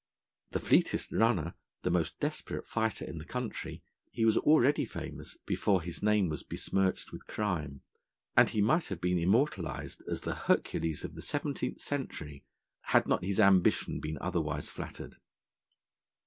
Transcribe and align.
The 0.49 0.59
fleetest 0.59 1.11
runner, 1.11 1.53
the 1.83 1.91
most 1.91 2.19
desperate 2.19 2.65
fighter 2.65 3.05
in 3.05 3.19
the 3.19 3.23
country, 3.23 3.83
he 4.09 4.25
was 4.25 4.35
already 4.35 4.83
famous 4.83 5.37
before 5.45 5.83
his 5.83 6.01
name 6.01 6.27
was 6.27 6.41
besmirched 6.41 7.11
with 7.11 7.27
crime, 7.27 7.83
and 8.35 8.49
he 8.49 8.61
might 8.61 8.87
have 8.87 8.99
been 8.99 9.19
immortalised 9.19 10.01
as 10.09 10.21
the 10.21 10.33
Hercules 10.33 11.03
of 11.03 11.13
the 11.13 11.21
seventeenth 11.21 11.81
century, 11.81 12.43
had 12.85 13.05
not 13.07 13.23
his 13.23 13.39
ambition 13.39 13.99
been 13.99 14.17
otherwise 14.19 14.69
flattered. 14.71 15.17